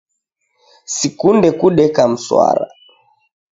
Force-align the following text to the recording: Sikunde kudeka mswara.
Sikunde 0.95 1.49
kudeka 1.59 2.03
mswara. 2.11 2.67